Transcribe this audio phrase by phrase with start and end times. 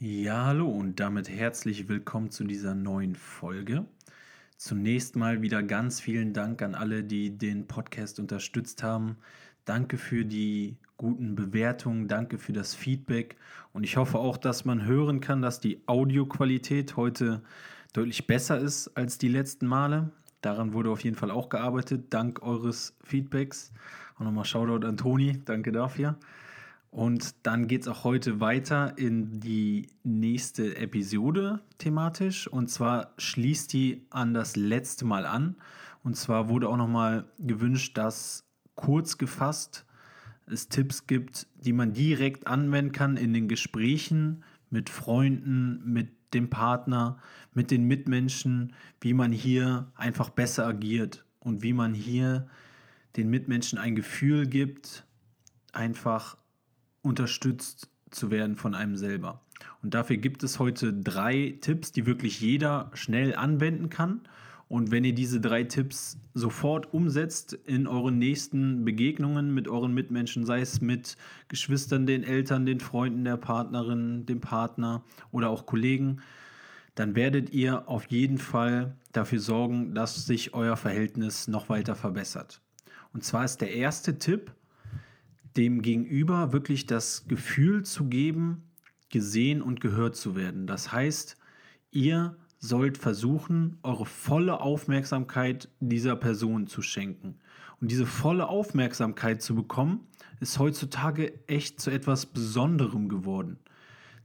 [0.00, 3.84] Ja, hallo und damit herzlich willkommen zu dieser neuen Folge.
[4.56, 9.16] Zunächst mal wieder ganz vielen Dank an alle, die den Podcast unterstützt haben.
[9.64, 13.38] Danke für die guten Bewertungen, danke für das Feedback
[13.72, 17.42] und ich hoffe auch, dass man hören kann, dass die Audioqualität heute
[17.92, 20.12] deutlich besser ist als die letzten Male.
[20.42, 23.72] Daran wurde auf jeden Fall auch gearbeitet, dank eures Feedbacks.
[24.16, 26.16] Und nochmal Shoutout an Toni, danke dafür.
[26.98, 32.48] Und dann geht es auch heute weiter in die nächste Episode thematisch.
[32.48, 35.54] Und zwar schließt die an das letzte Mal an.
[36.02, 39.86] Und zwar wurde auch nochmal gewünscht, dass kurz gefasst
[40.46, 46.50] es Tipps gibt, die man direkt anwenden kann in den Gesprächen mit Freunden, mit dem
[46.50, 47.20] Partner,
[47.54, 52.48] mit den Mitmenschen, wie man hier einfach besser agiert und wie man hier
[53.16, 55.06] den Mitmenschen ein Gefühl gibt,
[55.72, 56.36] einfach
[57.08, 59.42] unterstützt zu werden von einem selber.
[59.82, 64.22] Und dafür gibt es heute drei Tipps, die wirklich jeder schnell anwenden kann.
[64.68, 70.44] Und wenn ihr diese drei Tipps sofort umsetzt in euren nächsten Begegnungen mit euren Mitmenschen,
[70.44, 71.16] sei es mit
[71.48, 76.20] Geschwistern, den Eltern, den Freunden der Partnerin, dem Partner oder auch Kollegen,
[76.94, 82.60] dann werdet ihr auf jeden Fall dafür sorgen, dass sich euer Verhältnis noch weiter verbessert.
[83.14, 84.52] Und zwar ist der erste Tipp,
[85.58, 88.62] dem Gegenüber wirklich das Gefühl zu geben,
[89.10, 90.66] gesehen und gehört zu werden.
[90.68, 91.36] Das heißt,
[91.90, 97.40] ihr sollt versuchen, eure volle Aufmerksamkeit dieser Person zu schenken.
[97.80, 100.06] Und diese volle Aufmerksamkeit zu bekommen,
[100.40, 103.58] ist heutzutage echt zu etwas Besonderem geworden.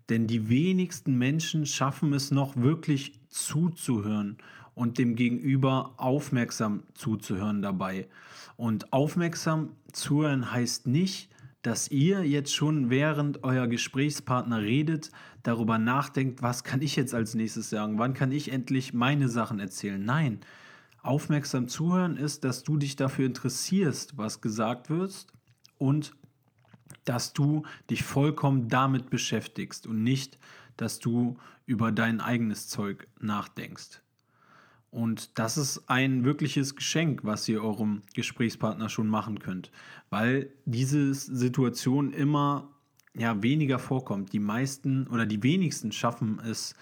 [0.10, 4.38] Denn die wenigsten Menschen schaffen es noch wirklich zuzuhören
[4.76, 8.08] und dem Gegenüber aufmerksam zuzuhören dabei.
[8.56, 11.30] Und aufmerksam zuhören heißt nicht,
[11.64, 15.12] dass ihr jetzt schon während euer Gesprächspartner redet,
[15.44, 19.60] darüber nachdenkt, was kann ich jetzt als nächstes sagen, wann kann ich endlich meine Sachen
[19.60, 20.04] erzählen.
[20.04, 20.42] Nein,
[21.02, 25.28] aufmerksam zuhören ist, dass du dich dafür interessierst, was gesagt wird
[25.78, 26.14] und
[27.06, 30.38] dass du dich vollkommen damit beschäftigst und nicht,
[30.78, 34.03] dass du über dein eigenes Zeug nachdenkst.
[34.94, 39.72] Und das ist ein wirkliches Geschenk, was ihr eurem Gesprächspartner schon machen könnt,
[40.12, 42.70] weil diese Situation immer
[43.16, 44.34] ja, weniger vorkommt.
[44.34, 46.76] Die meisten oder die wenigsten schaffen es,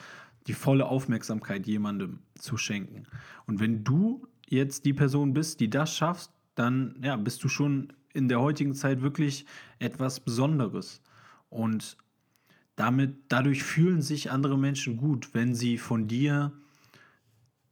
[0.47, 3.05] die volle Aufmerksamkeit jemandem zu schenken.
[3.45, 7.93] Und wenn du jetzt die Person bist, die das schaffst, dann ja, bist du schon
[8.13, 9.45] in der heutigen Zeit wirklich
[9.79, 11.01] etwas Besonderes.
[11.49, 11.95] Und
[12.75, 16.51] damit, dadurch fühlen sich andere Menschen gut, wenn sie von dir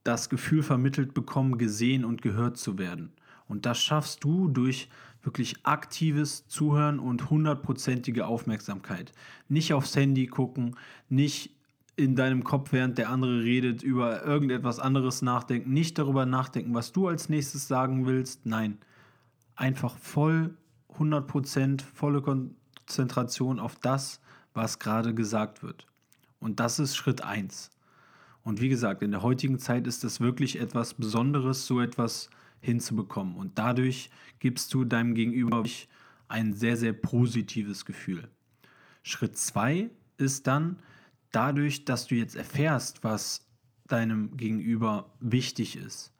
[0.04, 3.12] das Gefühl vermittelt bekommen, gesehen und gehört zu werden.
[3.48, 4.90] Und das schaffst du durch
[5.22, 9.12] wirklich aktives Zuhören und hundertprozentige Aufmerksamkeit.
[9.50, 10.76] Nicht aufs Handy gucken,
[11.10, 11.56] nicht
[11.96, 16.94] in deinem Kopf, während der andere redet, über irgendetwas anderes nachdenken, nicht darüber nachdenken, was
[16.94, 18.46] du als nächstes sagen willst.
[18.46, 18.78] Nein,
[19.56, 20.56] einfach voll
[20.98, 24.22] 100% volle Konzentration auf das,
[24.54, 25.86] was gerade gesagt wird.
[26.40, 27.70] Und das ist Schritt 1.
[28.50, 33.36] Und wie gesagt, in der heutigen Zeit ist es wirklich etwas Besonderes, so etwas hinzubekommen.
[33.36, 35.64] Und dadurch gibst du deinem Gegenüber
[36.30, 38.28] ein sehr, sehr positives Gefühl.
[39.04, 40.80] Schritt 2 ist dann,
[41.32, 43.46] dadurch, dass du jetzt erfährst, was
[43.86, 46.12] deinem Gegenüber wichtig ist,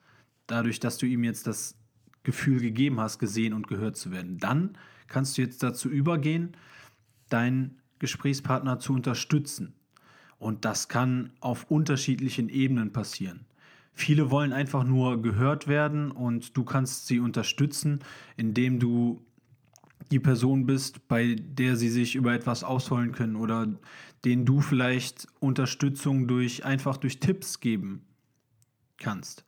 [0.46, 1.74] dadurch, dass du ihm jetzt das
[2.22, 6.56] Gefühl gegeben hast, gesehen und gehört zu werden, dann kannst du jetzt dazu übergehen,
[7.28, 9.74] deinen Gesprächspartner zu unterstützen.
[10.40, 13.44] Und das kann auf unterschiedlichen Ebenen passieren.
[13.92, 18.00] Viele wollen einfach nur gehört werden und du kannst sie unterstützen,
[18.36, 19.20] indem du
[20.10, 23.68] die Person bist, bei der sie sich über etwas ausholen können oder
[24.24, 28.02] denen du vielleicht Unterstützung durch einfach durch Tipps geben
[28.96, 29.44] kannst.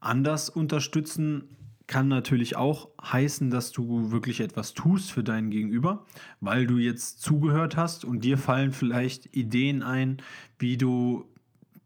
[0.00, 1.56] Anders unterstützen
[1.88, 6.06] kann natürlich auch heißen, dass du wirklich etwas tust für deinen Gegenüber,
[6.40, 10.18] weil du jetzt zugehört hast und dir fallen vielleicht Ideen ein,
[10.58, 11.24] wie du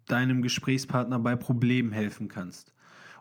[0.06, 2.74] deinem Gesprächspartner bei Problemen helfen kannst.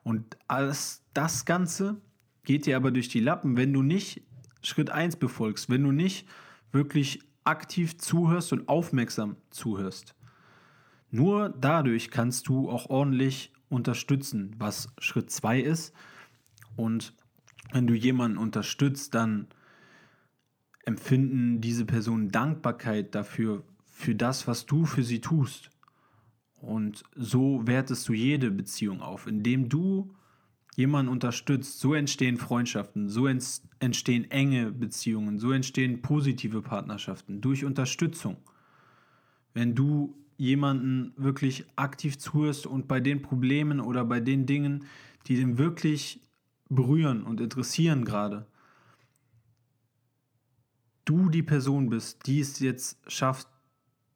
[0.03, 2.01] Und alles das Ganze
[2.43, 4.23] geht dir aber durch die Lappen, wenn du nicht
[4.63, 6.27] Schritt 1 befolgst, wenn du nicht
[6.71, 10.15] wirklich aktiv zuhörst und aufmerksam zuhörst.
[11.11, 15.93] Nur dadurch kannst du auch ordentlich unterstützen, was Schritt 2 ist.
[16.75, 17.13] Und
[17.71, 19.47] wenn du jemanden unterstützt, dann
[20.85, 25.69] empfinden diese Personen Dankbarkeit dafür, für das, was du für sie tust.
[26.55, 30.13] Und so wertest du jede Beziehung auf, indem du
[30.75, 31.79] jemanden unterstützt.
[31.79, 38.37] So entstehen Freundschaften, so entstehen enge Beziehungen, so entstehen positive Partnerschaften durch Unterstützung.
[39.53, 44.85] Wenn du jemanden wirklich aktiv zuhörst und bei den Problemen oder bei den Dingen,
[45.27, 46.21] die den wirklich
[46.75, 48.47] berühren und interessieren gerade,
[51.05, 53.47] du die Person bist, die es jetzt schafft,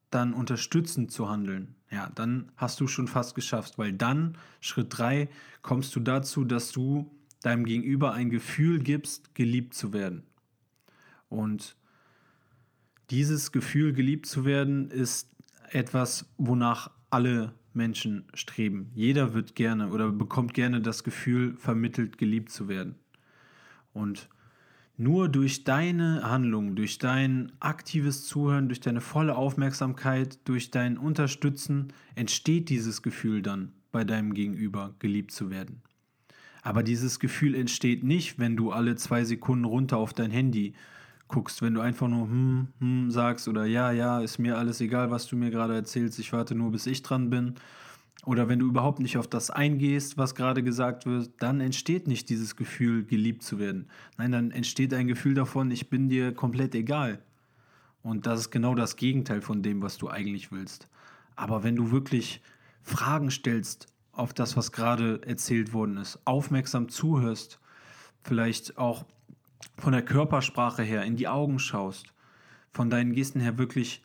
[0.09, 5.29] dann unterstützend zu handeln, ja, dann hast du schon fast geschafft, weil dann, Schritt 3,
[5.61, 7.11] kommst du dazu, dass du
[7.41, 10.23] deinem Gegenüber ein Gefühl gibst, geliebt zu werden.
[11.29, 11.75] Und
[13.09, 15.29] dieses Gefühl, geliebt zu werden, ist
[15.71, 18.91] etwas, wonach alle Menschen streben.
[18.93, 22.95] Jeder wird gerne oder bekommt gerne das Gefühl, vermittelt, geliebt zu werden.
[23.93, 24.29] Und
[24.97, 31.91] nur durch deine Handlung, durch dein aktives Zuhören, durch deine volle Aufmerksamkeit, durch dein Unterstützen
[32.15, 35.81] entsteht dieses Gefühl dann bei deinem Gegenüber, geliebt zu werden.
[36.61, 40.73] Aber dieses Gefühl entsteht nicht, wenn du alle zwei Sekunden runter auf dein Handy
[41.27, 45.11] guckst, wenn du einfach nur hm, hm sagst oder ja, ja, ist mir alles egal,
[45.11, 47.55] was du mir gerade erzählst, ich warte nur, bis ich dran bin
[48.25, 52.29] oder wenn du überhaupt nicht auf das eingehst, was gerade gesagt wird, dann entsteht nicht
[52.29, 53.87] dieses Gefühl, geliebt zu werden.
[54.17, 57.19] Nein, dann entsteht ein Gefühl davon, ich bin dir komplett egal.
[58.01, 60.89] Und das ist genau das Gegenteil von dem, was du eigentlich willst.
[61.35, 62.41] Aber wenn du wirklich
[62.81, 67.59] Fragen stellst auf das, was gerade erzählt worden ist, aufmerksam zuhörst,
[68.23, 69.05] vielleicht auch
[69.77, 72.13] von der Körpersprache her in die Augen schaust,
[72.71, 74.03] von deinen Gesten her wirklich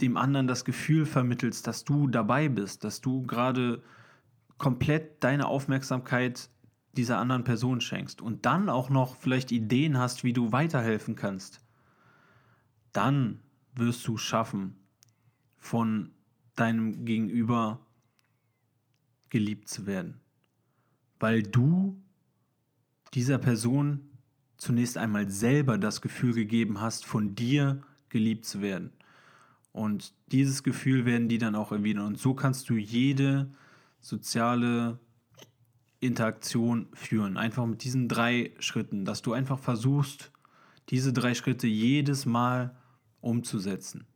[0.00, 3.82] dem anderen das Gefühl vermittelst, dass du dabei bist, dass du gerade
[4.58, 6.50] komplett deine Aufmerksamkeit
[6.92, 11.60] dieser anderen Person schenkst und dann auch noch vielleicht Ideen hast, wie du weiterhelfen kannst,
[12.92, 13.40] dann
[13.74, 14.76] wirst du schaffen,
[15.56, 16.10] von
[16.56, 17.80] deinem Gegenüber
[19.30, 20.20] geliebt zu werden.
[21.18, 22.02] Weil du
[23.14, 24.11] dieser Person
[24.62, 28.92] zunächst einmal selber das Gefühl gegeben hast, von dir geliebt zu werden.
[29.72, 32.06] Und dieses Gefühl werden die dann auch erwidern.
[32.06, 33.52] Und so kannst du jede
[34.00, 35.00] soziale
[35.98, 37.36] Interaktion führen.
[37.36, 40.30] Einfach mit diesen drei Schritten, dass du einfach versuchst,
[40.90, 42.76] diese drei Schritte jedes Mal
[43.20, 44.06] umzusetzen.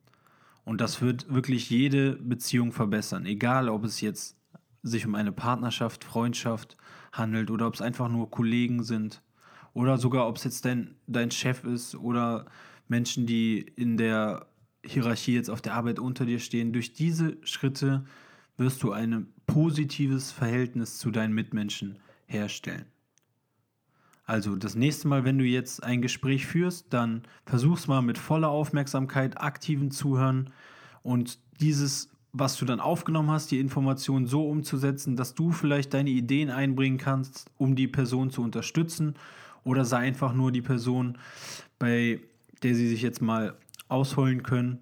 [0.65, 3.27] Und das wird wirklich jede Beziehung verbessern.
[3.27, 4.37] Egal, ob es jetzt
[4.83, 6.77] sich um eine Partnerschaft, Freundschaft
[7.13, 9.23] handelt oder ob es einfach nur Kollegen sind
[9.77, 12.47] oder sogar ob es jetzt dein, dein Chef ist oder
[12.89, 14.47] Menschen, die in der
[14.83, 16.73] Hierarchie jetzt auf der Arbeit unter dir stehen.
[16.73, 18.07] Durch diese Schritte
[18.57, 22.87] wirst du ein positives Verhältnis zu deinen Mitmenschen herstellen.
[24.25, 28.49] Also das nächste Mal, wenn du jetzt ein Gespräch führst, dann versuch's mal mit voller
[28.49, 30.55] Aufmerksamkeit, aktiven Zuhören
[31.03, 36.11] und dieses, was du dann aufgenommen hast, die Information so umzusetzen, dass du vielleicht deine
[36.11, 39.17] Ideen einbringen kannst, um die Person zu unterstützen.
[39.67, 41.19] Oder sei einfach nur die Person,
[41.81, 42.21] bei
[42.63, 43.57] der sie sich jetzt mal
[43.89, 44.79] ausholen können,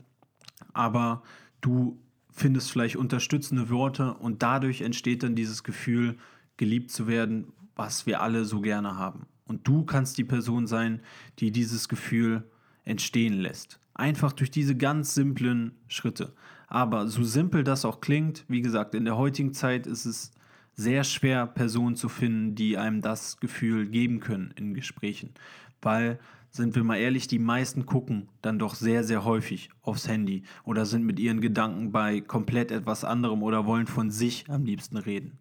[0.74, 1.22] aber
[1.62, 1.98] du
[2.30, 6.18] findest vielleicht unterstützende Worte und dadurch entsteht dann dieses Gefühl,
[6.58, 9.26] geliebt zu werden, was wir alle so gerne haben.
[9.46, 11.00] Und du kannst die Person sein,
[11.38, 12.44] die dieses Gefühl
[12.84, 13.80] entstehen lässt.
[13.94, 16.34] Einfach durch diese ganz simplen Schritte.
[16.66, 20.30] Aber so simpel das auch klingt, wie gesagt, in der heutigen Zeit ist es
[20.74, 25.34] sehr schwer, Personen zu finden, die einem das Gefühl geben können in Gesprächen.
[25.80, 26.18] Weil
[26.50, 30.86] sind wir mal ehrlich, die meisten gucken dann doch sehr, sehr häufig aufs Handy oder
[30.86, 35.38] sind mit ihren Gedanken bei komplett etwas anderem oder wollen von sich am liebsten reden.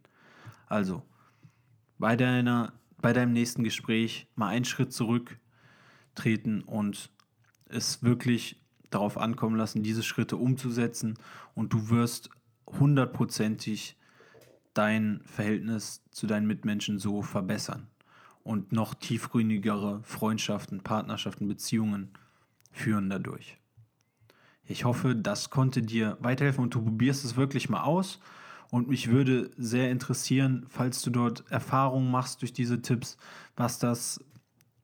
[0.67, 1.03] Also,
[1.99, 7.11] bei, deiner, bei deinem nächsten Gespräch mal einen Schritt zurücktreten und
[7.69, 8.59] es wirklich
[8.89, 11.19] darauf ankommen lassen, diese Schritte umzusetzen
[11.53, 12.31] und du wirst
[12.67, 13.97] hundertprozentig
[14.73, 17.87] dein Verhältnis zu deinen Mitmenschen so verbessern
[18.43, 22.09] und noch tiefgründigere Freundschaften, Partnerschaften, Beziehungen
[22.71, 23.57] führen dadurch.
[24.65, 28.19] Ich hoffe, das konnte dir weiterhelfen und du probierst es wirklich mal aus.
[28.71, 33.17] Und mich würde sehr interessieren, falls du dort Erfahrungen machst durch diese Tipps,
[33.55, 34.23] was das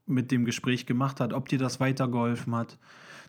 [0.06, 2.78] mit dem Gespräch gemacht hat, ob dir das weitergeholfen hat.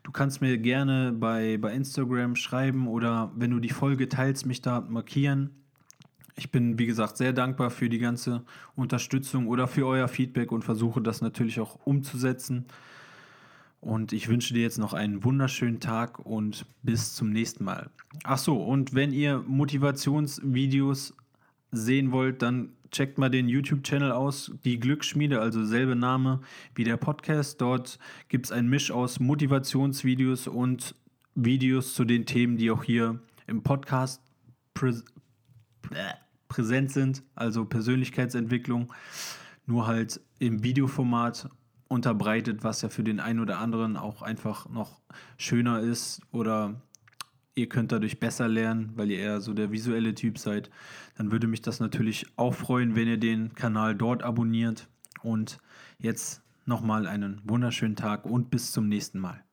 [0.02, 4.60] Du kannst mir gerne bei, bei Instagram schreiben oder wenn du die Folge teilst, mich
[4.60, 5.50] da markieren.
[6.40, 8.42] Ich bin, wie gesagt, sehr dankbar für die ganze
[8.74, 12.64] Unterstützung oder für euer Feedback und versuche das natürlich auch umzusetzen.
[13.82, 17.90] Und ich wünsche dir jetzt noch einen wunderschönen Tag und bis zum nächsten Mal.
[18.24, 21.14] Ach so, und wenn ihr Motivationsvideos
[21.72, 26.40] sehen wollt, dann checkt mal den YouTube-Channel aus, die Glücksschmiede, also selbe Name
[26.74, 27.60] wie der Podcast.
[27.60, 27.98] Dort
[28.30, 30.94] gibt es ein Misch aus Motivationsvideos und
[31.34, 34.22] Videos zu den Themen, die auch hier im Podcast
[34.72, 34.94] prä
[36.50, 38.92] präsent sind, also Persönlichkeitsentwicklung,
[39.64, 41.48] nur halt im Videoformat
[41.88, 45.00] unterbreitet, was ja für den einen oder anderen auch einfach noch
[45.38, 46.82] schöner ist oder
[47.54, 50.70] ihr könnt dadurch besser lernen, weil ihr eher so der visuelle Typ seid,
[51.16, 54.88] dann würde mich das natürlich auch freuen, wenn ihr den Kanal dort abonniert.
[55.22, 55.58] Und
[55.98, 59.44] jetzt nochmal einen wunderschönen Tag und bis zum nächsten Mal.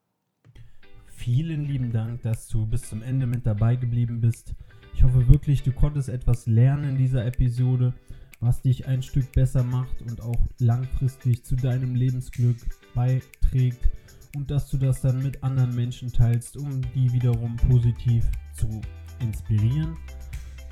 [1.07, 4.53] Vielen lieben Dank, dass du bis zum Ende mit dabei geblieben bist.
[4.97, 7.93] Ich hoffe wirklich, du konntest etwas lernen in dieser Episode,
[8.39, 12.57] was dich ein Stück besser macht und auch langfristig zu deinem Lebensglück
[12.95, 13.91] beiträgt
[14.35, 18.81] und dass du das dann mit anderen Menschen teilst, um die wiederum positiv zu
[19.19, 19.97] inspirieren.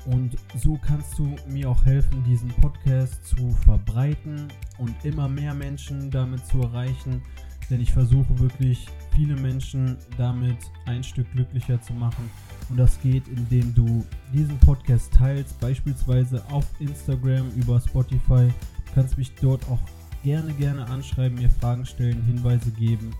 [0.06, 6.10] Und so kannst du mir auch helfen, diesen Podcast zu verbreiten und immer mehr Menschen
[6.10, 7.22] damit zu erreichen.
[7.70, 12.30] Denn ich versuche wirklich viele Menschen damit ein Stück glücklicher zu machen.
[12.68, 18.48] Und das geht, indem du diesen Podcast teilst, beispielsweise auf Instagram, über Spotify.
[18.86, 19.80] Du kannst mich dort auch
[20.22, 23.12] gerne, gerne anschreiben, mir Fragen stellen, Hinweise geben.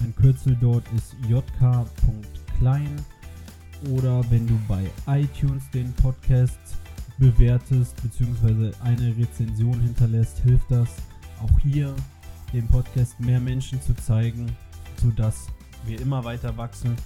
[0.00, 2.96] Mein Kürzel dort ist jk.klein.
[3.90, 6.60] Oder wenn du bei iTunes den Podcast
[7.18, 8.72] bewertest bzw.
[8.82, 10.88] eine Rezension hinterlässt, hilft das
[11.42, 11.94] auch hier
[12.52, 14.54] den Podcast mehr Menschen zu zeigen,
[15.00, 15.46] sodass
[15.86, 16.96] wir immer weiter wachsen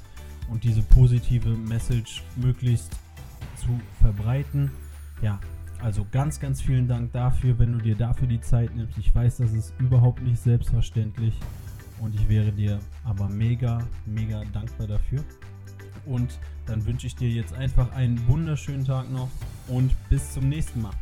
[0.50, 2.92] und diese positive Message möglichst
[3.56, 4.70] zu verbreiten.
[5.22, 5.40] Ja,
[5.82, 8.98] also ganz, ganz vielen Dank dafür, wenn du dir dafür die Zeit nimmst.
[8.98, 11.34] Ich weiß, das ist überhaupt nicht selbstverständlich.
[12.00, 15.24] Und ich wäre dir aber mega, mega dankbar dafür.
[16.04, 19.30] Und dann wünsche ich dir jetzt einfach einen wunderschönen Tag noch
[19.68, 20.92] und bis zum nächsten Mal.